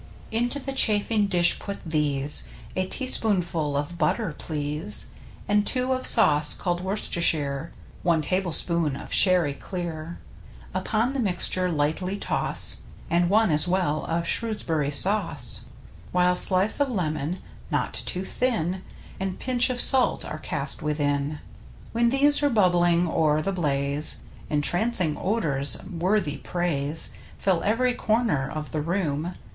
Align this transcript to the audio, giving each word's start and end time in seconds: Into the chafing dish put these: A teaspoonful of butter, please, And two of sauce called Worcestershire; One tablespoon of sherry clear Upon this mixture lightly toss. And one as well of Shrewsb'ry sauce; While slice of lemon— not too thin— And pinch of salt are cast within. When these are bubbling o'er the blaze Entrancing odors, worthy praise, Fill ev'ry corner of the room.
Into 0.31 0.57
the 0.57 0.73
chafing 0.73 1.27
dish 1.27 1.59
put 1.59 1.79
these: 1.85 2.49
A 2.75 2.87
teaspoonful 2.87 3.77
of 3.77 3.99
butter, 3.99 4.33
please, 4.35 5.11
And 5.47 5.63
two 5.63 5.93
of 5.93 6.07
sauce 6.07 6.55
called 6.55 6.81
Worcestershire; 6.81 7.71
One 8.01 8.23
tablespoon 8.23 8.95
of 8.95 9.13
sherry 9.13 9.53
clear 9.53 10.17
Upon 10.73 11.13
this 11.13 11.21
mixture 11.21 11.69
lightly 11.71 12.17
toss. 12.17 12.81
And 13.11 13.29
one 13.29 13.51
as 13.51 13.67
well 13.67 14.05
of 14.05 14.23
Shrewsb'ry 14.25 14.89
sauce; 14.91 15.69
While 16.11 16.35
slice 16.35 16.79
of 16.79 16.89
lemon— 16.89 17.37
not 17.69 17.93
too 17.93 18.25
thin— 18.25 18.81
And 19.19 19.37
pinch 19.37 19.69
of 19.69 19.79
salt 19.79 20.25
are 20.25 20.39
cast 20.39 20.81
within. 20.81 21.41
When 21.91 22.09
these 22.09 22.41
are 22.41 22.49
bubbling 22.49 23.07
o'er 23.07 23.43
the 23.43 23.51
blaze 23.53 24.23
Entrancing 24.49 25.15
odors, 25.21 25.77
worthy 25.83 26.37
praise, 26.37 27.13
Fill 27.37 27.61
ev'ry 27.61 27.93
corner 27.93 28.49
of 28.49 28.71
the 28.71 28.81
room. 28.81 29.35